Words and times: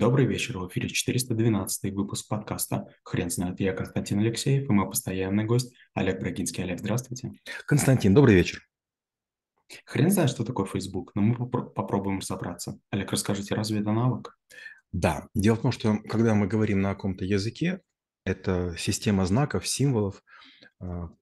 Добрый 0.00 0.24
вечер, 0.24 0.56
в 0.56 0.66
эфире 0.68 0.88
412 0.88 1.92
выпуск 1.92 2.26
подкаста 2.26 2.86
«Хрен 3.02 3.28
знает». 3.28 3.60
Я 3.60 3.74
Константин 3.74 4.20
Алексеев 4.20 4.66
и 4.66 4.72
мой 4.72 4.88
постоянный 4.88 5.44
гость 5.44 5.74
Олег 5.92 6.20
Брагинский. 6.20 6.64
Олег, 6.64 6.78
здравствуйте. 6.78 7.32
Константин, 7.66 8.14
добрый 8.14 8.34
вечер. 8.34 8.66
Хрен 9.84 10.10
знает, 10.10 10.30
что 10.30 10.42
такое 10.42 10.64
Facebook, 10.64 11.12
но 11.14 11.20
мы 11.20 11.34
попро- 11.34 11.68
попробуем 11.68 12.20
разобраться. 12.20 12.80
Олег, 12.88 13.12
расскажите, 13.12 13.54
разве 13.54 13.80
это 13.80 13.92
навык? 13.92 14.38
Да, 14.90 15.28
дело 15.34 15.56
в 15.56 15.60
том, 15.60 15.70
что 15.70 15.98
когда 16.08 16.34
мы 16.34 16.46
говорим 16.46 16.80
на 16.80 16.94
каком-то 16.94 17.26
языке, 17.26 17.82
это 18.24 18.74
система 18.78 19.26
знаков, 19.26 19.68
символов, 19.68 20.22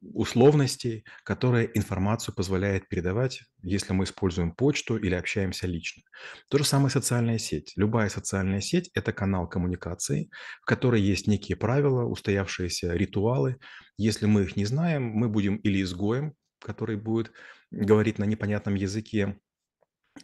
условностей, 0.00 1.04
которая 1.25 1.64
информацию 1.64 2.34
позволяет 2.34 2.88
передавать, 2.88 3.43
если 3.62 3.93
мы 3.93 4.04
используем 4.04 4.52
почту 4.52 4.96
или 4.96 5.14
общаемся 5.14 5.66
лично. 5.66 6.02
То 6.48 6.58
же 6.58 6.64
самое 6.64 6.90
социальная 6.90 7.38
сеть. 7.38 7.72
Любая 7.76 8.08
социальная 8.08 8.61
сеть– 8.61 8.90
это 8.94 9.12
канал 9.12 9.48
коммуникации, 9.48 10.30
в 10.62 10.64
которой 10.64 11.00
есть 11.00 11.26
некие 11.26 11.57
правила, 11.57 12.04
устоявшиеся 12.04 12.94
ритуалы. 12.94 13.57
Если 13.96 14.26
мы 14.26 14.43
их 14.43 14.57
не 14.57 14.64
знаем, 14.64 15.04
мы 15.04 15.29
будем 15.29 15.57
или 15.57 15.82
изгоем, 15.82 16.35
который 16.61 16.96
будет 16.96 17.32
говорить 17.71 18.18
на 18.18 18.25
непонятном 18.25 18.77
языке, 18.77 19.38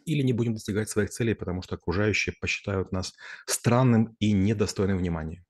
или 0.04 0.22
не 0.22 0.32
будем 0.32 0.54
достигать 0.54 0.88
своих 0.88 1.10
целей, 1.10 1.34
потому 1.34 1.62
что 1.62 1.76
окружающие 1.76 2.34
посчитают 2.40 2.92
нас 2.92 3.14
странным 3.46 4.16
и 4.18 4.32
недостойным 4.32 4.98
внимания. 4.98 5.44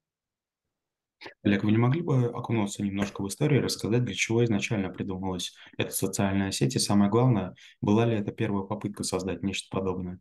Олег, 1.44 1.62
вы 1.64 1.70
не 1.70 1.78
могли 1.78 2.02
бы 2.02 2.26
окунуться 2.26 2.82
немножко 2.82 3.22
в 3.22 3.28
историю 3.28 3.60
и 3.60 3.64
рассказать, 3.64 4.04
для 4.04 4.14
чего 4.14 4.44
изначально 4.44 4.90
придумалась 4.90 5.54
эта 5.78 5.90
социальная 5.92 6.50
сеть, 6.50 6.74
и 6.76 6.78
самое 6.80 7.10
главное, 7.10 7.54
была 7.80 8.04
ли 8.06 8.16
это 8.16 8.32
первая 8.32 8.64
попытка 8.64 9.04
создать 9.04 9.42
нечто 9.42 9.68
подобное? 9.70 10.18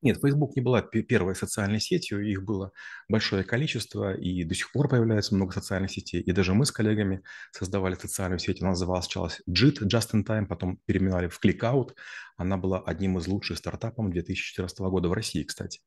Нет, 0.00 0.20
Facebook 0.22 0.54
не 0.54 0.62
была 0.62 0.80
первой 0.80 1.34
социальной 1.34 1.80
сетью, 1.80 2.24
их 2.24 2.44
было 2.44 2.70
большое 3.08 3.42
количество, 3.42 4.14
и 4.14 4.44
до 4.44 4.54
сих 4.54 4.70
пор 4.70 4.88
появляется 4.88 5.34
много 5.34 5.52
социальных 5.52 5.90
сетей. 5.90 6.20
И 6.20 6.30
даже 6.30 6.54
мы 6.54 6.66
с 6.66 6.70
коллегами 6.70 7.22
создавали 7.50 7.96
социальную 7.96 8.38
сеть, 8.38 8.60
она 8.60 8.70
называлась 8.70 9.06
сначала 9.06 9.28
JIT, 9.48 9.88
Just 9.88 10.14
in 10.14 10.24
Time, 10.24 10.46
потом 10.46 10.76
переименовали 10.86 11.26
в 11.26 11.40
ClickOut. 11.44 11.94
Она 12.36 12.56
была 12.56 12.78
одним 12.78 13.18
из 13.18 13.26
лучших 13.26 13.58
стартапов 13.58 14.08
2014 14.10 14.78
года 14.78 15.08
в 15.08 15.12
России, 15.12 15.42
кстати. 15.42 15.80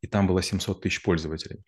И 0.00 0.06
там 0.06 0.28
было 0.28 0.40
700 0.42 0.80
тысяч 0.80 1.02
пользователей. 1.02 1.64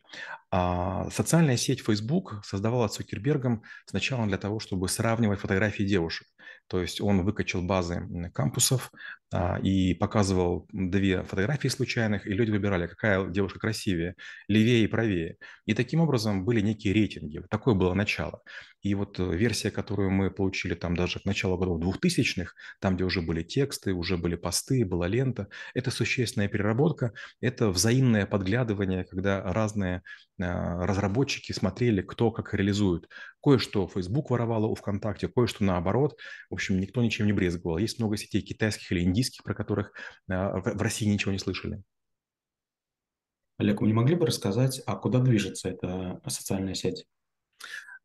А 0.53 1.11
социальная 1.11 1.57
сеть 1.57 1.81
Facebook 1.81 2.45
создавала 2.45 2.87
Цукербергом 2.87 3.65
сначала 3.87 4.25
для 4.29 4.39
того, 4.39 4.61
чтобы 4.61 4.89
сравнивать 4.89 5.41
фотографии 5.41 5.83
девушек. 5.83 6.29
То 6.69 6.81
есть 6.81 7.01
он 7.01 7.25
выкачал 7.25 7.63
базы 7.63 8.07
кампусов 8.33 8.93
и 9.63 9.95
показывал 9.95 10.67
две 10.73 11.23
фотографии 11.23 11.69
случайных, 11.69 12.27
и 12.27 12.31
люди 12.31 12.51
выбирали, 12.51 12.87
какая 12.87 13.29
девушка 13.29 13.59
красивее, 13.59 14.15
левее 14.49 14.85
и 14.85 14.87
правее. 14.87 15.37
И 15.67 15.75
таким 15.75 16.01
образом 16.01 16.45
были 16.47 16.61
некие 16.61 16.95
рейтинги. 16.95 17.43
Такое 17.51 17.75
было 17.75 17.93
начало. 17.93 18.41
И 18.83 18.95
вот 18.95 19.19
э, 19.19 19.37
версия, 19.37 19.71
которую 19.71 20.11
мы 20.11 20.31
получили 20.31 20.75
там 20.75 20.97
даже 20.97 21.19
к 21.19 21.25
началу 21.25 21.59
годов 21.59 21.83
2000-х, 21.83 22.53
там, 22.81 22.95
где 22.95 23.05
уже 23.05 23.23
были 23.23 23.43
тексты, 23.43 23.93
уже 23.93 24.17
были 24.17 24.37
посты, 24.37 24.85
была 24.85 25.09
лента, 25.09 25.49
это 25.75 25.91
существенная 25.91 26.49
переработка, 26.49 27.13
это 27.41 27.71
взаимное 27.71 28.25
подглядывание, 28.25 29.05
когда 29.05 29.43
разные 29.43 30.03
а, 30.41 30.87
разработчики 30.87 31.53
смотрели, 31.53 32.03
кто 32.03 32.31
как 32.31 32.55
реализует. 32.55 33.09
Кое-что 33.43 33.89
Facebook 33.89 34.31
воровало 34.31 34.67
у 34.67 34.75
ВКонтакте, 34.75 35.29
кое-что 35.29 35.65
наоборот. 35.65 36.17
В 36.49 36.55
общем, 36.55 36.79
никто 36.79 37.03
ничем 37.03 37.27
не 37.27 37.33
брезговал. 37.33 37.79
Есть 37.79 37.99
много 37.99 38.17
сетей 38.17 38.43
китайских 38.43 38.93
или 38.93 39.01
индийских, 39.01 39.18
про 39.45 39.55
которых 39.55 39.93
а, 40.29 40.61
в 40.61 40.83
России 40.83 41.07
ничего 41.07 41.33
не 41.33 41.39
слышали. 41.39 41.83
Олег, 43.59 43.81
вы 43.81 43.89
не 43.89 43.93
могли 43.93 44.15
бы 44.15 44.27
рассказать, 44.27 44.81
а 44.87 44.95
куда 44.97 45.19
движется 45.19 45.69
эта 45.69 46.21
социальная 46.29 46.75
сеть? 46.75 47.07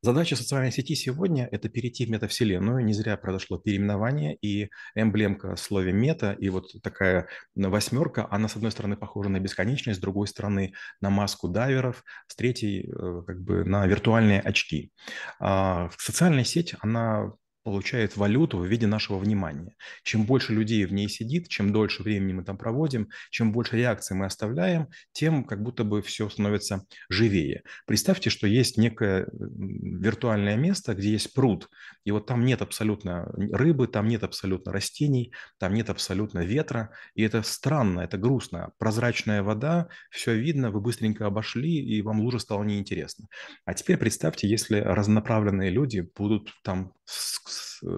Задача 0.03 0.36
социальной 0.36 0.73
сети 0.73 0.95
сегодня– 0.95 1.47
это 1.52 1.69
перейти 1.69 2.06
в 2.06 2.09
метавселенную. 2.09 2.84
Не 2.84 2.91
зря 2.91 3.16
произошло 3.16 3.58
переименование, 3.58 4.35
и 4.35 4.69
эмблемка 4.96 5.56
в 5.56 5.59
слове 5.62 5.94
«мета», 5.94 6.34
и 6.34 6.50
вот 6.50 6.73
такая 6.84 7.29
восьмерка, 7.56 8.28
она, 8.29 8.50
с 8.50 8.57
одной 8.57 8.72
стороны, 8.72 8.97
похожа 8.97 9.29
на 9.29 9.40
бесконечность, 9.40 10.00
с 10.00 10.02
другой 10.02 10.28
стороны, 10.28 10.73
на 11.00 11.09
маску 11.09 11.47
дайверов, 11.47 12.03
с 12.28 12.35
третьей, 12.35 12.91
э, 12.91 13.23
как 13.25 13.41
бы, 13.44 13.63
на 13.63 13.88
виртуальные 13.88 14.41
очки. 14.41 14.91
А 15.40 15.90
социальная 15.97 16.44
сеть, 16.44 16.75
она 16.81 17.31
получает 17.63 18.18
валюту 18.18 18.57
в 18.57 18.66
виде 18.66 18.88
нашего 18.88 19.18
внимания. 19.18 19.75
Чем 20.03 20.25
больше 20.25 20.53
людей 20.53 20.85
в 20.85 20.94
ней 20.94 21.09
сидит, 21.09 21.47
чем 21.47 21.72
дольше 21.72 22.03
времени 22.03 22.34
мы 22.34 22.44
там 22.44 22.57
проводим, 22.57 23.09
чем 23.31 23.51
больше 23.51 23.78
реакций 23.78 24.16
мы 24.16 24.25
оставляем, 24.25 24.90
тем 25.12 25.44
как 25.44 25.63
будто 25.63 25.84
бы 25.84 26.02
все 26.02 26.29
становится 26.29 26.85
живее. 27.09 27.63
Представьте, 27.85 28.29
что 28.29 28.47
есть 28.47 28.78
некое 28.78 29.28
виртуальное 29.31 30.56
место, 30.57 30.94
где 30.94 31.12
есть 31.12 31.34
пруд, 31.34 31.69
и 32.03 32.12
вот 32.12 32.25
там 32.25 32.46
нет 32.46 32.62
абсолютно 32.62 33.31
рыбы, 33.34 33.88
там 33.88 34.07
нет 34.07 34.23
абсолютно 34.23 34.72
растений, 34.72 35.34
там 35.57 35.73
нет 35.73 35.90
абсолютно 35.90 36.40
ветра, 36.40 36.91
и 37.16 37.23
это 37.23 37.44
странно, 37.44 38.02
это 38.02 38.18
грустно. 38.18 38.72
Прозрачная 38.78 39.41
вода, 39.41 39.88
все 40.12 40.35
видно, 40.35 40.72
вы 40.72 40.81
быстренько 40.81 41.25
обошли, 41.25 41.73
и 41.73 42.02
вам 42.02 42.19
лужа 42.19 42.40
стала 42.40 42.63
неинтересна. 42.63 43.28
А 43.66 43.73
теперь 43.73 43.97
представьте, 43.97 44.47
если 44.47 44.79
разнонаправленные 44.79 45.69
люди 45.69 46.07
будут 46.16 46.50
там 46.63 46.94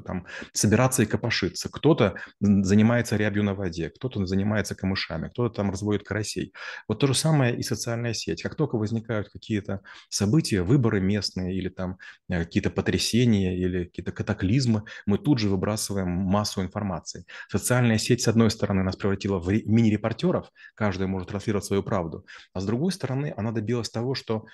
там, 0.05 0.25
собираться 0.53 1.03
и 1.03 1.05
копошиться. 1.05 1.69
Кто-то 1.69 2.15
занимается 2.39 3.15
рябью 3.15 3.43
на 3.43 3.53
воде, 3.53 3.89
кто-то 3.89 4.25
занимается 4.25 4.75
камышами, 4.75 5.29
кто-то 5.29 5.55
там 5.55 5.71
разводит 5.71 6.03
карасей. 6.03 6.53
Вот 6.87 6.99
то 6.99 7.07
же 7.07 7.13
самое 7.13 7.57
и 7.57 7.63
социальная 7.63 8.13
сеть. 8.13 8.41
Как 8.41 8.55
только 8.55 8.77
возникают 8.77 9.29
какие-то 9.29 9.81
события, 10.09 10.61
выборы 10.61 11.01
местные 11.01 11.55
или 11.55 11.69
там 11.69 11.97
э, 12.29 12.43
какие-то 12.43 12.69
потрясения 12.69 13.57
или 13.57 13.85
какие-то 13.85 14.11
катаклизмы, 14.11 14.83
мы 15.05 15.17
тут 15.17 15.39
же 15.39 15.49
выбрасываем 15.49 16.09
массу 16.09 16.61
информации. 16.61 17.25
Социальная 17.49 17.97
сеть, 17.97 18.21
с 18.21 18.27
одной 18.27 18.51
стороны, 18.51 18.83
нас 18.83 18.95
превратила 18.95 19.39
в 19.39 19.49
мини-репортеров, 19.49 20.49
каждый 20.75 21.07
может 21.07 21.29
транслировать 21.29 21.65
свою 21.65 21.83
правду, 21.83 22.25
а 22.53 22.59
с 22.59 22.65
другой 22.65 22.91
стороны, 22.91 23.33
она 23.37 23.51
добилась 23.51 23.89
того, 23.89 24.15
что 24.15 24.45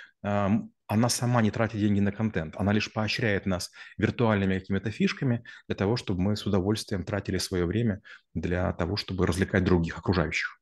она 0.91 1.07
сама 1.07 1.41
не 1.41 1.51
тратит 1.51 1.79
деньги 1.79 2.01
на 2.01 2.11
контент, 2.11 2.55
она 2.57 2.73
лишь 2.73 2.91
поощряет 2.91 3.45
нас 3.45 3.71
виртуальными 3.97 4.59
какими-то 4.59 4.91
фишками 4.91 5.45
для 5.67 5.75
того, 5.77 5.95
чтобы 5.95 6.21
мы 6.21 6.35
с 6.35 6.45
удовольствием 6.45 7.05
тратили 7.05 7.37
свое 7.37 7.65
время 7.65 8.01
для 8.33 8.73
того, 8.73 8.97
чтобы 8.97 9.25
развлекать 9.25 9.63
других 9.63 9.97
окружающих. 9.97 10.60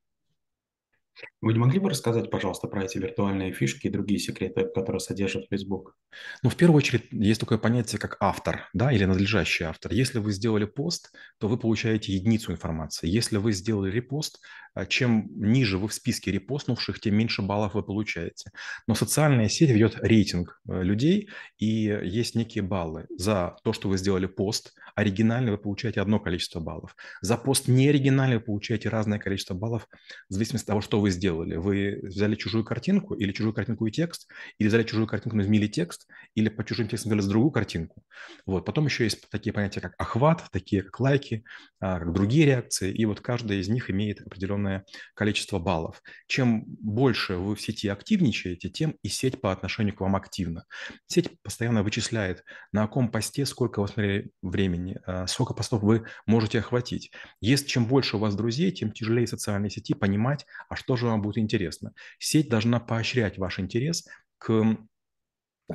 Вы 1.41 1.53
не 1.53 1.59
могли 1.59 1.79
бы 1.79 1.89
рассказать, 1.89 2.29
пожалуйста, 2.29 2.67
про 2.67 2.83
эти 2.83 2.97
виртуальные 2.97 3.53
фишки 3.53 3.87
и 3.87 3.89
другие 3.89 4.19
секреты, 4.19 4.65
которые 4.73 4.99
содержит 4.99 5.47
Facebook? 5.49 5.95
Ну, 6.43 6.49
в 6.49 6.55
первую 6.55 6.77
очередь, 6.77 7.07
есть 7.11 7.39
такое 7.39 7.57
понятие, 7.57 7.99
как 7.99 8.17
автор, 8.19 8.67
да, 8.73 8.91
или 8.91 9.05
надлежащий 9.05 9.63
автор. 9.63 9.93
Если 9.93 10.19
вы 10.19 10.31
сделали 10.31 10.65
пост, 10.65 11.11
то 11.39 11.47
вы 11.47 11.57
получаете 11.57 12.13
единицу 12.13 12.51
информации. 12.51 13.07
Если 13.07 13.37
вы 13.37 13.51
сделали 13.53 13.91
репост, 13.91 14.39
а, 14.73 14.85
чем 14.85 15.29
ниже 15.35 15.77
вы 15.77 15.87
в 15.87 15.93
списке 15.93 16.31
репостнувших, 16.31 16.99
тем 16.99 17.15
меньше 17.15 17.41
баллов 17.41 17.73
вы 17.73 17.83
получаете. 17.83 18.51
Но 18.87 18.95
социальная 18.95 19.49
сеть 19.49 19.69
ведет 19.69 19.95
рейтинг 20.01 20.61
э, 20.67 20.83
людей, 20.83 21.29
и 21.57 21.65
есть 21.65 22.35
некие 22.35 22.63
баллы. 22.63 23.05
За 23.09 23.55
то, 23.63 23.73
что 23.73 23.89
вы 23.89 23.97
сделали 23.97 24.25
пост, 24.25 24.73
оригинальный 24.99 25.51
вы 25.51 25.57
получаете 25.57 26.01
одно 26.01 26.19
количество 26.19 26.59
баллов. 26.59 26.95
За 27.21 27.37
пост 27.37 27.67
неоригинальный 27.67 28.37
вы 28.37 28.43
получаете 28.43 28.89
разное 28.89 29.19
количество 29.19 29.53
баллов 29.53 29.87
в 30.29 30.33
зависимости 30.33 30.65
от 30.65 30.67
того, 30.67 30.81
что 30.81 30.99
вы 30.99 31.09
сделали. 31.11 31.55
Вы 31.55 31.99
взяли 32.03 32.35
чужую 32.35 32.63
картинку 32.63 33.15
или 33.15 33.31
чужую 33.31 33.53
картинку 33.53 33.85
и 33.85 33.91
текст, 33.91 34.29
или 34.57 34.67
взяли 34.67 34.83
чужую 34.83 35.07
картинку, 35.07 35.37
но 35.37 35.43
изменили 35.43 35.67
текст, 35.67 36.07
или 36.35 36.49
по 36.49 36.63
чужим 36.63 36.87
текстам 36.87 37.11
сделали 37.11 37.29
другую 37.29 37.51
картинку. 37.51 38.03
Вот. 38.45 38.65
Потом 38.65 38.85
еще 38.85 39.03
есть 39.05 39.29
такие 39.29 39.53
понятия, 39.53 39.81
как 39.81 39.93
охват, 39.97 40.43
такие 40.51 40.83
как 40.83 40.99
лайки, 40.99 41.43
а, 41.79 41.99
как 41.99 42.13
другие 42.13 42.45
реакции, 42.45 42.91
и 42.91 43.05
вот 43.05 43.21
каждая 43.21 43.59
из 43.59 43.69
них 43.69 43.89
имеет 43.89 44.21
определенное 44.21 44.85
количество 45.13 45.59
баллов. 45.59 46.01
Чем 46.27 46.65
больше 46.65 47.35
вы 47.35 47.55
в 47.55 47.61
сети 47.61 47.87
активничаете, 47.87 48.69
тем 48.69 48.95
и 49.01 49.07
сеть 49.07 49.41
по 49.41 49.51
отношению 49.51 49.95
к 49.95 50.01
вам 50.01 50.15
активна. 50.15 50.65
Сеть 51.07 51.29
постоянно 51.41 51.83
вычисляет, 51.83 52.43
на 52.71 52.81
каком 52.81 53.09
посте 53.09 53.45
сколько 53.45 53.81
вы 53.81 53.87
смотрели 53.87 54.31
времени, 54.41 54.88
сколько 55.27 55.53
постов 55.53 55.81
вы 55.81 56.05
можете 56.25 56.59
охватить. 56.59 57.11
Если 57.41 57.67
чем 57.67 57.85
больше 57.85 58.17
у 58.17 58.19
вас 58.19 58.35
друзей, 58.35 58.71
тем 58.71 58.91
тяжелее 58.91 59.27
социальной 59.27 59.69
сети 59.69 59.93
понимать, 59.93 60.45
а 60.69 60.75
что 60.75 60.95
же 60.95 61.05
вам 61.05 61.21
будет 61.21 61.37
интересно. 61.37 61.93
Сеть 62.19 62.49
должна 62.49 62.79
поощрять 62.79 63.37
ваш 63.37 63.59
интерес 63.59 64.07
к 64.37 64.77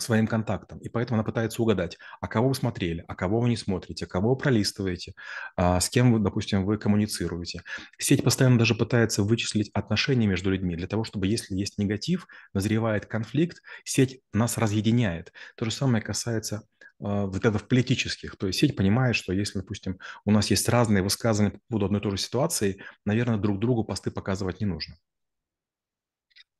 своим 0.00 0.26
контактам. 0.26 0.78
И 0.78 0.88
поэтому 0.88 1.16
она 1.16 1.24
пытается 1.24 1.62
угадать, 1.62 1.98
а 2.20 2.28
кого 2.28 2.48
вы 2.48 2.54
смотрели, 2.54 3.04
а 3.06 3.14
кого 3.14 3.40
вы 3.40 3.48
не 3.48 3.56
смотрите, 3.56 4.06
кого 4.06 4.30
вы 4.30 4.36
пролистываете, 4.36 5.14
а 5.56 5.80
с 5.80 5.88
кем, 5.88 6.12
вы, 6.12 6.18
допустим, 6.18 6.64
вы 6.64 6.78
коммуницируете. 6.78 7.62
Сеть 7.98 8.24
постоянно 8.24 8.58
даже 8.58 8.74
пытается 8.74 9.22
вычислить 9.22 9.70
отношения 9.72 10.26
между 10.26 10.50
людьми 10.50 10.76
для 10.76 10.86
того, 10.86 11.04
чтобы, 11.04 11.26
если 11.26 11.54
есть 11.54 11.78
негатив, 11.78 12.26
назревает 12.52 13.06
конфликт, 13.06 13.62
сеть 13.84 14.20
нас 14.32 14.58
разъединяет. 14.58 15.32
То 15.56 15.64
же 15.64 15.70
самое 15.70 16.02
касается 16.02 16.56
а, 16.56 16.83
взглядов 16.98 17.68
политических. 17.68 18.36
То 18.36 18.46
есть 18.46 18.58
сеть 18.58 18.76
понимает, 18.76 19.16
что 19.16 19.32
если, 19.32 19.58
допустим, 19.58 19.98
у 20.24 20.30
нас 20.30 20.50
есть 20.50 20.68
разные 20.68 21.02
высказывания 21.02 21.52
по 21.52 21.60
поводу 21.68 21.86
одной 21.86 22.00
и 22.00 22.02
той 22.02 22.12
же 22.12 22.18
ситуации, 22.18 22.82
наверное, 23.04 23.36
друг 23.38 23.58
другу 23.58 23.84
посты 23.84 24.10
показывать 24.10 24.60
не 24.60 24.66
нужно. 24.66 24.96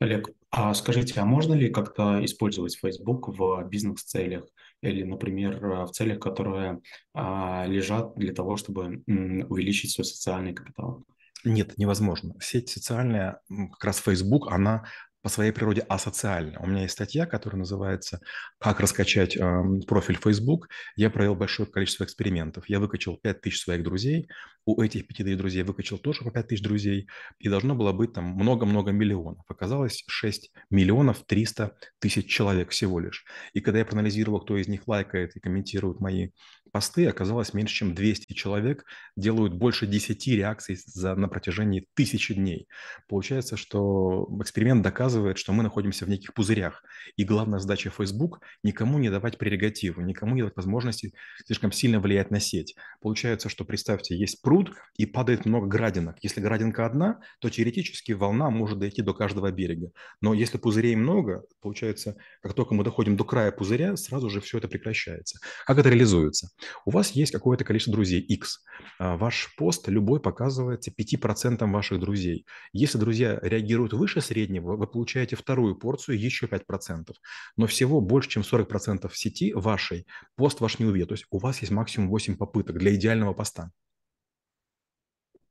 Олег, 0.01 0.29
а 0.51 0.75
скажите, 0.75 1.21
а 1.21 1.25
можно 1.25 1.55
ли 1.55 1.71
как-то 1.71 2.23
использовать 2.25 2.77
Facebook 2.77 3.29
в 3.29 3.65
бизнес-целях 3.69 4.45
или, 4.83 5.03
например, 5.03 5.59
в 5.87 5.91
целях, 5.93 6.21
которые 6.21 6.81
а, 7.15 7.65
лежат 7.67 8.15
для 8.17 8.35
того, 8.35 8.57
чтобы 8.57 9.03
м, 9.07 9.47
увеличить 9.49 9.93
свой 9.93 10.05
социальный 10.05 10.53
капитал? 10.53 11.05
Нет, 11.45 11.79
невозможно. 11.79 12.35
Сеть 12.41 12.71
социальная, 12.71 13.41
как 13.49 13.85
раз 13.85 13.99
Facebook, 13.99 14.51
она 14.51 14.85
по 15.25 15.31
своей 15.31 15.53
природе 15.53 15.81
асоциальна. 15.89 16.61
У 16.61 16.67
меня 16.67 16.83
есть 16.83 16.93
статья, 16.93 17.25
которая 17.25 17.59
называется 17.59 18.21
«Как 18.59 18.79
раскачать 18.79 19.39
эм, 19.39 19.81
профиль 19.81 20.19
Facebook». 20.23 20.69
Я 20.97 21.09
провел 21.09 21.35
большое 21.35 21.67
количество 21.67 22.05
экспериментов. 22.05 22.69
Я 22.69 22.79
выкачал 22.79 23.17
5000 23.17 23.59
своих 23.59 23.83
друзей. 23.83 24.29
У 24.67 24.83
этих 24.83 25.07
5000 25.07 25.39
друзей 25.39 25.63
выкачал 25.63 25.97
тоже 25.97 26.25
по 26.25 26.31
5000 26.31 26.63
друзей. 26.63 27.09
И 27.39 27.49
должно 27.49 27.75
было 27.75 27.93
быть 27.93 28.13
там 28.13 28.27
много-много 28.35 28.93
миллионов. 28.93 29.47
Оказалось 29.49 30.05
6 30.07 30.53
миллионов 30.69 31.25
300 31.27 31.75
тысяч 32.01 32.27
человек 32.27 32.69
всего 32.69 33.01
лишь. 33.01 33.25
И 33.55 33.63
когда 33.63 33.79
я 33.79 33.87
проанализировал, 33.87 34.41
кто 34.41 34.59
из 34.59 34.69
них 34.69 34.87
лайкает 34.87 35.37
и 35.37 35.41
комментирует 35.41 36.01
мои 36.01 36.33
посты, 36.75 37.07
оказалось 37.07 37.55
меньше, 37.55 37.73
чем 37.73 37.95
200 37.95 38.33
человек 38.33 38.85
делают 39.15 39.55
больше 39.55 39.87
10 39.87 40.27
реакций 40.27 40.77
за, 40.85 41.15
на 41.15 41.29
протяжении 41.29 41.87
тысячи 41.95 42.35
дней. 42.35 42.67
Получается, 43.07 43.57
что 43.57 44.29
эксперимент 44.41 44.83
доказывает, 44.83 45.39
что 45.39 45.53
мы 45.53 45.63
находимся 45.63 46.05
в 46.05 46.09
неких 46.09 46.35
пузырях. 46.35 46.83
И 47.15 47.23
главная 47.23 47.61
задача 47.61 47.91
Facebook– 47.91 48.41
никому 48.65 48.99
не 48.99 49.09
давать 49.09 49.39
прерогативы, 49.39 50.03
никому 50.03 50.35
не 50.35 50.41
давать 50.41 50.57
возможности 50.57 51.15
слишком 51.47 51.71
сильно 51.71 52.01
влиять 52.01 52.33
на 52.33 52.41
сеть. 52.41 52.75
Получается, 53.01 53.49
что, 53.49 53.65
представьте, 53.65 54.17
есть 54.17 54.43
пруд 54.43 54.73
и 54.97 55.07
падает 55.07 55.47
много 55.47 55.69
градинок. 55.69 56.17
Если 56.23 56.41
градинка 56.41 56.87
одна, 56.87 57.21
то 57.39 57.51
теоретически 57.51 58.11
волна 58.11 58.51
может 58.51 58.81
дойти 58.81 59.01
до 59.01 59.15
каждого 59.15 59.53
берега. 59.53 59.93
Но 60.21 60.35
если 60.35 60.59
пузырей 60.59 60.97
много, 60.97 61.45
получается, 61.63 62.17
как 62.43 62.55
только 62.55 62.75
мы 62.75 62.83
доходим 62.83 63.17
до 63.17 63.23
края 63.23 63.53
пузыря, 63.53 63.97
сразу 63.97 64.29
же 64.29 64.41
все 64.41 64.59
это 64.59 64.67
прекращается. 64.67 65.39
Как 65.67 65.79
это 65.79 65.89
реализуется? 65.89 66.51
У 66.85 66.91
вас 66.91 67.11
есть 67.13 67.33
какое-то 67.33 67.65
количество 67.65 67.93
друзей, 67.93 68.21
X. 68.21 68.65
А, 68.99 69.17
ваш 69.17 69.55
пост 69.57 69.89
любой 69.89 70.21
показывается 70.21 70.91
5% 70.91 71.71
ваших 71.71 72.01
друзей. 72.01 72.47
Если 72.73 72.99
друзья 72.99 73.39
реагируют 73.43 73.93
выше 73.93 74.21
среднего, 74.21 74.77
вы 74.77 74.87
получаете 74.87 75.37
вторую 75.37 75.77
порцию, 75.77 76.19
еще 76.19 76.47
5%. 76.47 77.13
Но 77.57 77.67
всего 77.67 78.01
больше, 78.01 78.31
чем 78.31 78.43
40% 78.43 79.09
в 79.09 79.19
сети 79.19 79.53
вашей 79.53 80.07
пост 80.37 80.61
ваш 80.61 80.79
не 80.79 80.87
увидит. 80.87 81.09
То 81.09 81.15
есть 81.15 81.27
у 81.31 81.39
вас 81.39 81.61
есть 81.61 81.73
максимум 81.73 82.09
8 82.09 82.37
попыток 82.37 82.79
для 82.79 82.95
идеального 82.95 83.35
поста. 83.35 83.71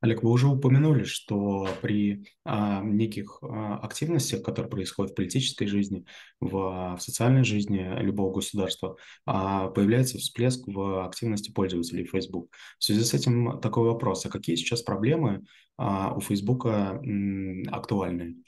Олег, 0.04 0.22
вы 0.22 0.32
уже 0.32 0.48
упомянули, 0.48 1.06
что 1.06 1.66
при 1.82 2.26
а, 2.44 2.82
неких 2.84 3.38
а, 3.42 3.78
активностях, 3.78 4.44
которые 4.44 4.70
происходят 4.70 5.14
в 5.14 5.16
политической 5.16 5.66
жизни, 5.66 6.04
в, 6.42 6.98
в 6.98 7.00
социальной 7.00 7.46
жизни 7.46 7.90
любого 8.02 8.34
государства, 8.34 8.98
а, 9.26 9.70
появляется 9.70 10.18
всплеск 10.18 10.68
в 10.68 11.06
активности 11.06 11.54
пользователей 11.54 12.06
Facebook. 12.06 12.50
В 12.80 12.84
связи 12.84 13.02
с 13.02 13.14
этим 13.14 13.62
такой 13.62 13.88
вопрос, 13.88 14.26
а 14.26 14.30
какие 14.30 14.58
сейчас 14.58 14.82
проблемы 14.82 15.46
а, 15.78 16.14
у 16.14 16.20
Facebook 16.20 16.66
актуальны? 17.72 18.44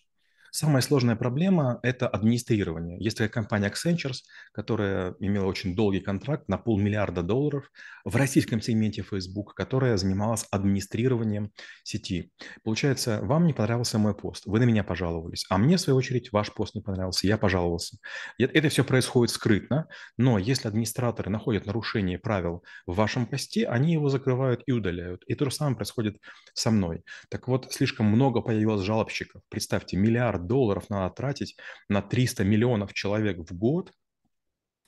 Самая 0.57 0.81
сложная 0.81 1.17
проблема– 1.17 1.81
это 1.83 2.07
администрирование. 2.07 2.97
Есть 2.97 3.17
такая 3.17 3.27
компания 3.27 3.69
Accenture, 3.69 4.13
которая 4.53 5.13
имела 5.19 5.47
очень 5.47 5.75
долгий 5.75 5.99
контракт 5.99 6.47
на 6.47 6.57
полмиллиарда 6.57 7.23
долларов 7.23 7.69
в 8.05 8.15
российском 8.15 8.61
сегменте 8.61 9.01
Facebook, 9.01 9.53
которая 9.53 9.97
занималась 9.97 10.45
администрированием 10.51 11.51
сети. 11.83 12.31
Получается, 12.63 13.19
вам 13.21 13.47
не 13.47 13.53
понравился 13.53 13.97
мой 13.97 14.15
пост, 14.15 14.45
вы 14.45 14.59
на 14.59 14.63
меня 14.63 14.85
пожаловались, 14.85 15.45
а 15.49 15.57
мне, 15.57 15.75
в 15.75 15.81
свою 15.81 15.97
очередь, 15.97 16.31
ваш 16.31 16.53
пост 16.53 16.73
не 16.73 16.79
понравился, 16.79 17.27
я 17.27 17.37
пожаловался. 17.37 17.97
Это 18.37 18.69
все 18.69 18.85
происходит 18.85 19.33
скрытно, 19.33 19.89
но 20.15 20.39
если 20.39 20.69
администраторы 20.69 21.29
находят 21.29 21.65
нарушение 21.65 22.17
правил 22.17 22.63
в 22.85 22.95
вашем 22.95 23.25
посте, 23.25 23.67
они 23.67 23.91
его 23.91 24.07
закрывают 24.07 24.63
и 24.67 24.71
удаляют. 24.71 25.21
И 25.27 25.35
то 25.35 25.43
же 25.43 25.51
самое 25.51 25.75
происходит 25.75 26.15
со 26.53 26.71
мной. 26.71 27.03
Так 27.27 27.49
вот, 27.49 27.73
слишком 27.73 28.05
много 28.05 28.39
появилось 28.39 28.83
жалобщиков. 28.83 29.41
Представьте, 29.49 29.97
миллиард 29.97 30.44
долларов 30.47 30.89
надо 30.89 31.13
тратить 31.13 31.57
на 31.89 32.01
300 32.01 32.43
миллионов 32.43 32.93
человек 32.93 33.37
в 33.39 33.57
год, 33.57 33.91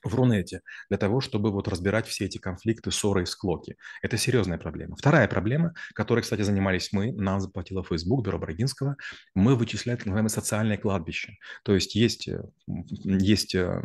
в 0.08 0.16
Рунете 0.16 0.62
для 0.90 0.98
того, 0.98 1.22
чтобы 1.22 1.52
вот 1.52 1.68
разбирать 1.68 2.08
все 2.08 2.26
эти 2.26 2.38
конфликты, 2.38 2.92
ссоры 2.92 3.24
и 3.24 3.26
склоки. 3.26 3.76
Это 4.02 4.18
серьезная 4.18 4.58
проблема. 4.58 4.96
Вторая 4.96 5.28
проблема, 5.28 5.74
которой, 5.94 6.22
кстати, 6.22 6.42
занимались 6.42 6.92
мы, 6.92 7.12
нам 7.12 7.40
заплатила 7.40 7.84
Facebook, 7.84 8.26
Бюро 8.26 8.40
Брагинского, 8.40 8.96
мы 9.36 9.56
вычисляем 9.56 9.98
так 9.98 10.08
называемое 10.08 10.30
социальное 10.30 10.78
кладбище. 10.78 11.38
То 11.64 11.74
есть 11.74 11.96
есть, 11.96 12.28
э, 12.28 12.44
есть 12.68 13.56
э, 13.56 13.82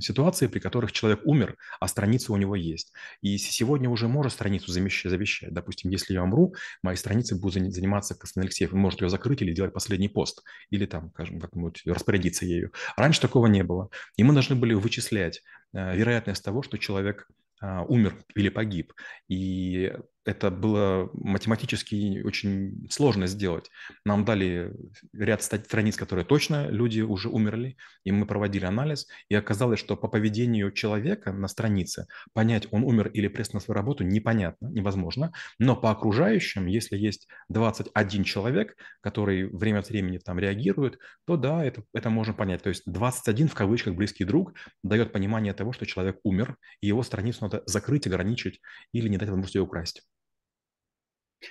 ситуации, 0.00 0.46
при 0.46 0.58
которых 0.58 0.92
человек 0.92 1.20
умер, 1.24 1.56
а 1.80 1.88
страница 1.88 2.32
у 2.32 2.36
него 2.36 2.56
есть. 2.56 2.92
И 3.20 3.38
сегодня 3.38 3.88
уже 3.88 4.08
можно 4.08 4.30
страницу 4.30 4.72
завещать. 4.72 5.52
Допустим, 5.52 5.90
если 5.90 6.14
я 6.14 6.22
умру, 6.22 6.54
мои 6.82 6.96
страницы 6.96 7.36
будут 7.36 7.72
заниматься 7.72 8.14
Константин 8.14 8.48
Алексеев. 8.48 8.72
Он 8.72 8.80
может 8.80 9.00
ее 9.00 9.08
закрыть 9.08 9.42
или 9.42 9.52
делать 9.52 9.72
последний 9.72 10.08
пост, 10.08 10.42
или 10.70 10.86
там, 10.86 11.10
скажем, 11.10 11.40
как-нибудь 11.40 11.82
распорядиться 11.86 12.46
ею. 12.46 12.72
Раньше 12.96 13.20
такого 13.20 13.46
не 13.46 13.62
было. 13.62 13.88
И 14.16 14.24
мы 14.24 14.32
должны 14.32 14.56
были 14.56 14.74
вычислять 14.74 15.42
вероятность 15.74 16.44
того, 16.44 16.62
что 16.62 16.78
человек 16.78 17.26
а, 17.60 17.82
умер 17.84 18.14
или 18.34 18.48
погиб. 18.48 18.92
И 19.28 19.92
это 20.24 20.50
было 20.50 21.10
математически 21.12 22.22
очень 22.24 22.88
сложно 22.90 23.26
сделать. 23.26 23.70
Нам 24.04 24.24
дали 24.24 24.72
ряд 25.12 25.42
страниц, 25.42 25.96
которые 25.96 26.24
точно 26.24 26.68
люди 26.68 27.00
уже 27.00 27.28
умерли, 27.28 27.76
и 28.04 28.12
мы 28.12 28.26
проводили 28.26 28.64
анализ, 28.64 29.06
и 29.28 29.34
оказалось, 29.34 29.78
что 29.78 29.96
по 29.96 30.08
поведению 30.08 30.72
человека 30.72 31.32
на 31.32 31.48
странице 31.48 32.06
понять, 32.32 32.66
он 32.70 32.84
умер 32.84 33.08
или 33.08 33.28
прест 33.28 33.52
на 33.52 33.60
свою 33.60 33.76
работу, 33.76 34.04
непонятно, 34.04 34.68
невозможно. 34.68 35.32
Но 35.58 35.76
по 35.76 35.90
окружающим, 35.90 36.66
если 36.66 36.96
есть 36.96 37.28
21 37.48 38.24
человек, 38.24 38.76
который 39.00 39.48
время 39.48 39.80
от 39.80 39.88
времени 39.88 40.18
там 40.18 40.38
реагирует, 40.38 40.98
то 41.26 41.36
да, 41.36 41.64
это, 41.64 41.82
это 41.92 42.08
можно 42.10 42.32
понять. 42.32 42.62
То 42.62 42.70
есть 42.70 42.82
21 42.86 43.48
в 43.48 43.54
кавычках 43.54 43.94
близкий 43.94 44.24
друг 44.24 44.54
дает 44.82 45.12
понимание 45.12 45.52
того, 45.52 45.72
что 45.72 45.86
человек 45.86 46.18
умер, 46.22 46.56
и 46.80 46.86
его 46.86 47.02
страницу 47.02 47.38
надо 47.42 47.62
закрыть, 47.66 48.06
ограничить 48.06 48.60
или 48.92 49.08
не 49.08 49.18
дать 49.18 49.28
возможности 49.28 49.58
ее 49.58 49.62
украсть. 49.62 50.02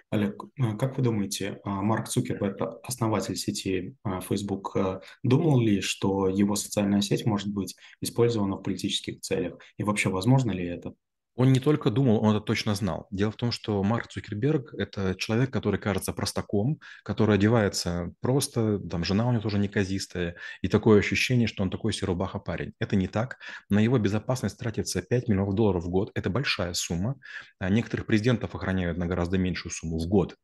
Олег, 0.09 0.43
а 0.59 0.75
как 0.75 0.97
вы 0.97 1.03
думаете, 1.03 1.59
а 1.63 1.81
Марк 1.81 2.07
Цукерберг, 2.07 2.79
основатель 2.83 3.35
сети 3.35 3.95
а, 4.03 4.21
Facebook, 4.21 4.75
думал 5.23 5.59
ли, 5.59 5.81
что 5.81 6.27
его 6.27 6.55
социальная 6.55 7.01
сеть 7.01 7.25
может 7.25 7.49
быть 7.49 7.75
использована 8.01 8.57
в 8.57 8.63
политических 8.63 9.21
целях? 9.21 9.57
И 9.77 9.83
вообще, 9.83 10.09
возможно 10.09 10.51
ли 10.51 10.65
это? 10.65 10.93
Он 11.35 11.51
не 11.51 11.59
только 11.59 11.89
думал, 11.89 12.23
он 12.23 12.35
это 12.35 12.45
точно 12.45 12.75
знал. 12.75 13.07
Дело 13.09 13.31
в 13.31 13.35
том, 13.35 13.51
что 13.51 13.81
Марк 13.83 14.07
Цукерберг– 14.07 14.73
это 14.77 15.15
человек, 15.15 15.51
который 15.51 15.79
кажется 15.79 16.13
простаком, 16.13 16.79
который 17.03 17.35
одевается 17.35 18.13
просто, 18.21 18.79
там 18.79 19.03
жена 19.03 19.27
у 19.27 19.31
него 19.31 19.41
тоже 19.41 19.57
неказистая, 19.57 20.35
и 20.61 20.67
такое 20.67 20.99
ощущение, 20.99 21.47
что 21.47 21.63
он 21.63 21.71
такой 21.71 21.91
серубаха 21.91 22.37
парень. 22.37 22.73
Это 22.79 22.95
не 22.95 23.07
так. 23.07 23.37
На 23.69 23.79
его 23.79 23.97
безопасность 23.97 24.59
тратится 24.59 25.01
5 25.01 25.27
миллионов 25.27 25.55
долларов 25.55 25.83
в 25.83 25.89
год. 25.89 26.11
Это 26.13 26.29
большая 26.29 26.73
сумма. 26.73 27.15
А 27.59 27.69
некоторых 27.69 28.05
президентов 28.05 28.53
охраняют 28.53 28.97
на 28.97 29.07
гораздо 29.07 29.37
меньшую 29.37 29.71
сумму 29.71 29.97
в 29.97 30.07
год. 30.07 30.35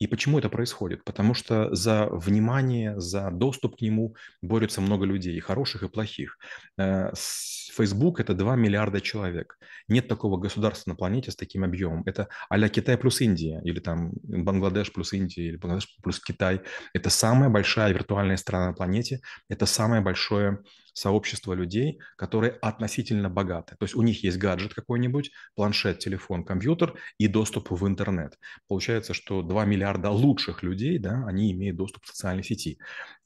И 0.00 0.08
почему 0.08 0.38
это 0.38 0.48
происходит? 0.48 1.04
Потому 1.04 1.34
что 1.34 1.72
за 1.74 2.06
внимание, 2.06 2.98
за 2.98 3.30
доступ 3.30 3.76
к 3.76 3.80
нему 3.80 4.16
борются 4.40 4.80
много 4.80 5.04
людей, 5.04 5.36
и 5.36 5.40
хороших, 5.40 5.84
и 5.84 5.88
плохих. 5.88 6.36
Э, 6.78 7.12
Facebook– 7.14 8.20
это 8.20 8.34
2 8.34 8.56
миллиарда 8.56 9.00
человек. 9.00 9.56
Нет 9.88 10.08
такого 10.08 10.31
государства 10.38 10.90
на 10.90 10.96
планете 10.96 11.30
с 11.30 11.36
таким 11.36 11.64
объемом. 11.64 12.02
Это 12.06 12.28
а 12.48 12.68
Китай 12.68 12.96
плюс 12.96 13.20
Индия, 13.20 13.60
или 13.64 13.80
там 13.80 14.12
Бангладеш 14.22 14.92
плюс 14.92 15.12
Индия, 15.12 15.48
или 15.48 15.56
Бангладеш 15.56 15.96
плюс 16.02 16.20
Китай. 16.20 16.60
Это 16.94 17.10
самая 17.10 17.50
большая 17.50 17.92
виртуальная 17.92 18.36
страна 18.36 18.68
на 18.68 18.72
планете. 18.72 19.20
Это 19.48 19.66
самое 19.66 20.02
большое 20.02 20.58
сообщество 20.92 21.54
людей, 21.54 21.98
которые 22.16 22.52
относительно 22.52 23.30
богаты. 23.30 23.76
То 23.78 23.84
есть 23.84 23.94
у 23.94 24.02
них 24.02 24.22
есть 24.24 24.38
гаджет 24.38 24.74
какой-нибудь, 24.74 25.30
планшет, 25.54 25.98
телефон, 25.98 26.44
компьютер 26.44 26.94
и 27.18 27.28
доступ 27.28 27.70
в 27.70 27.86
интернет. 27.86 28.38
Получается, 28.68 29.14
что 29.14 29.42
2 29.42 29.64
миллиарда 29.64 30.10
лучших 30.10 30.62
людей, 30.62 30.98
да, 30.98 31.24
они 31.26 31.52
имеют 31.52 31.76
доступ 31.76 32.04
к 32.04 32.06
социальной 32.06 32.44
сети. 32.44 32.78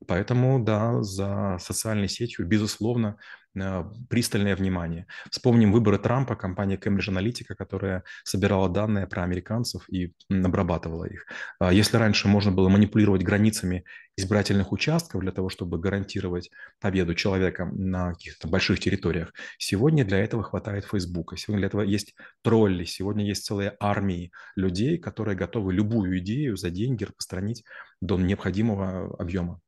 Поэтому, 0.07 0.63
да, 0.63 1.03
за 1.03 1.59
социальной 1.61 2.09
сетью, 2.09 2.47
безусловно, 2.47 3.17
э, 3.55 3.85
пристальное 4.11 4.55
внимание. 4.55 5.07
Вспомним 5.31 5.73
выборы 5.73 5.99
Трампа, 5.99 6.37
компания 6.37 6.77
Cambridge 6.77 7.09
Analytica, 7.09 7.55
которая 7.55 8.05
собирала 8.25 8.69
данные 8.69 9.07
про 9.07 9.23
американцев 9.23 9.89
и 9.89 10.13
обрабатывала 10.29 11.07
их. 11.07 11.27
А 11.59 11.73
если 11.73 11.97
раньше 11.97 12.29
можно 12.29 12.53
было 12.53 12.69
манипулировать 12.69 13.23
границами 13.23 13.85
избирательных 14.17 14.73
участков 14.73 15.21
для 15.21 15.33
того, 15.33 15.49
чтобы 15.49 15.79
гарантировать 15.79 16.51
победу 16.81 17.15
человека 17.15 17.67
на 17.67 18.13
каких-то 18.15 18.49
больших 18.49 18.81
территориях. 18.81 19.33
Сегодня 19.59 20.05
для 20.05 20.19
этого 20.19 20.43
хватает 20.43 20.85
Фейсбука, 20.87 21.37
сегодня 21.37 21.61
для 21.61 21.69
этого 21.69 21.83
есть 21.83 22.15
тролли, 22.43 22.85
сегодня 22.85 23.27
есть 23.27 23.45
целые 23.45 23.77
армии 23.79 24.33
людей, 24.57 24.99
которые 24.99 25.37
готовы 25.37 25.73
любую 25.73 26.19
идею 26.19 26.57
за 26.57 26.71
деньги 26.71 27.05
распространить 27.05 27.65
до 28.01 28.19
необходимого 28.19 29.15
объема. 29.19 29.61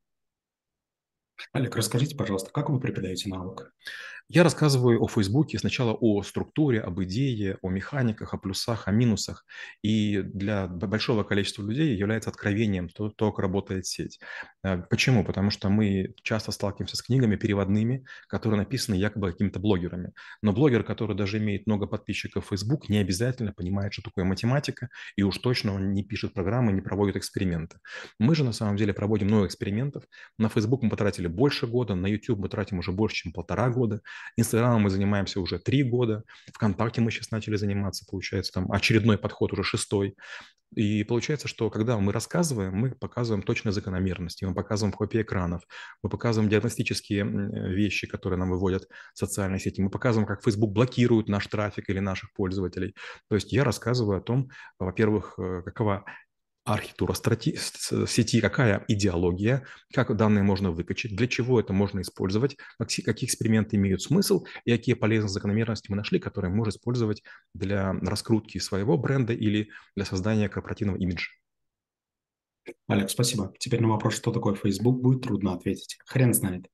Олег, 1.53 1.77
расскажите, 1.77 2.17
пожалуйста, 2.17 2.51
как 2.53 2.71
вы 2.71 2.81
преподаете 2.81 3.29
навык? 3.29 3.73
Я 4.31 4.43
рассказываю 4.43 5.03
о 5.03 5.09
Фейсбуке 5.09 5.59
сначала 5.59 5.95
о 5.95 6.23
структуре, 6.23 6.83
об 6.83 7.03
идее, 7.03 7.57
о 7.63 7.71
механиках, 7.71 8.35
о 8.35 8.37
плюсах, 8.37 8.87
о 8.87 8.91
минусах. 8.91 9.47
И 9.81 10.21
для 10.21 10.67
большого 10.67 11.25
количества 11.25 11.63
людей 11.63 11.97
является 11.97 12.29
откровением 12.29 12.91
то, 12.91 13.09
то 13.09 13.33
как 13.33 13.39
работает 13.39 13.87
сеть. 13.87 14.21
Э, 14.63 14.83
почему? 14.83 15.25
Потому 15.25 15.51
что 15.51 15.71
мы 15.71 16.15
часто 16.23 16.53
сталкиваемся 16.53 16.99
с 16.99 17.03
книгами 17.03 17.37
переводными, 17.37 18.05
которые 18.27 18.59
написаны 18.59 18.97
якобы 18.97 19.33
какими-то 19.33 19.61
блогерами. 19.61 20.13
Но 20.43 20.53
блогер, 20.53 20.85
который 20.85 21.17
даже 21.17 21.39
имеет 21.39 21.67
много 21.67 21.87
подписчиков 21.87 22.45
в 22.45 22.49
Facebook, 22.51 22.91
не 22.91 22.99
обязательно 22.99 23.55
понимает, 23.55 23.95
что 23.95 24.03
такое 24.03 24.27
математика, 24.27 24.91
и 25.17 25.23
уж 25.23 25.39
точно 25.39 25.73
он 25.73 25.95
не 25.95 26.05
пишет 26.05 26.35
программы, 26.35 26.73
не 26.73 26.83
проводит 26.83 27.17
эксперименты. 27.17 27.79
Мы 28.19 28.35
же 28.35 28.45
на 28.45 28.53
самом 28.53 28.77
деле 28.77 28.93
проводим 28.93 29.29
много 29.29 29.47
экспериментов. 29.47 30.05
На 30.37 30.51
Facebook 30.51 30.83
мы 30.83 30.91
потратили 30.91 31.28
больше 31.29 31.67
года, 31.67 31.95
на 31.95 32.07
YouTube 32.07 32.39
мы 32.39 32.49
тратим 32.49 32.79
уже 32.79 32.93
больше, 32.93 33.17
чем 33.17 33.33
полтора 33.33 33.71
года. 33.71 34.01
Инстаграмом 34.37 34.83
мы 34.83 34.91
занимаемся 34.91 35.41
уже 35.41 35.59
три 35.59 35.83
года. 35.83 36.25
ВКонтакте 36.53 37.01
мы 37.01 37.11
сейчас 37.11 37.31
начали 37.31 37.57
заниматься, 37.57 38.07
получается, 38.09 38.53
там 38.53 38.71
очередной 38.73 39.19
подход 39.19 39.53
уже 39.53 39.63
шестой. 39.63 40.17
И 40.75 41.03
получается, 41.05 41.49
что 41.49 41.71
когда 41.71 41.99
мы 41.99 42.13
рассказываем, 42.13 42.75
мы 42.75 42.91
показываем 42.91 43.43
точные 43.43 43.73
закономерности, 43.73 44.45
мы 44.45 44.55
показываем 44.55 44.93
копии 44.93 45.23
экранов, 45.23 45.63
мы 46.03 46.11
показываем 46.11 46.51
диагностические 46.51 47.25
вещи, 47.25 48.07
которые 48.07 48.39
нам 48.39 48.51
выводят 48.51 48.87
социальные 49.15 49.61
сети, 49.61 49.81
мы 49.81 49.89
показываем, 49.89 50.27
как 50.27 50.43
Facebook 50.43 50.73
блокирует 50.73 51.29
наш 51.29 51.47
трафик 51.47 51.89
или 51.89 52.01
наших 52.01 52.33
пользователей. 52.35 52.95
То 53.29 53.37
есть 53.37 53.53
я 53.53 53.65
рассказываю 53.65 54.19
о 54.19 54.23
том, 54.23 54.51
во-первых, 54.79 55.39
э, 55.39 55.63
какова 55.65 56.05
архитектура 56.75 57.15
сети, 57.15 58.41
какая 58.41 58.85
идеология, 58.89 59.67
как 59.93 60.15
данные 60.17 60.43
можно 60.43 60.71
выкачать, 60.71 61.17
для 61.17 61.27
чего 61.27 61.59
это 61.61 61.73
можно 61.73 62.01
использовать, 62.01 62.57
какие 62.79 63.27
эксперименты 63.27 63.77
имеют 63.77 64.03
смысл 64.03 64.45
и 64.65 64.71
какие 64.71 64.95
полезные 64.95 65.31
закономерности 65.31 65.91
мы 65.91 65.97
нашли, 65.97 66.19
которые 66.19 66.53
можно 66.53 66.71
использовать 66.71 67.23
для 67.55 67.93
раскрутки 67.93 68.59
своего 68.59 68.97
бренда 68.97 69.33
или 69.33 69.71
для 69.97 70.05
создания 70.05 70.49
корпоративного 70.49 70.99
имиджа. 70.99 71.31
Олег, 72.87 73.11
спасибо. 73.11 73.53
Теперь 73.59 73.81
на 73.81 73.89
вопрос, 73.89 74.15
что 74.17 74.31
такое 74.31 74.55
Facebook, 74.55 75.01
будет 75.01 75.23
трудно 75.23 75.55
ответить. 75.55 75.99
Хрен 76.07 76.35
знает. 76.35 76.69